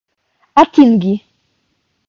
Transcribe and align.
atingi 0.65 1.13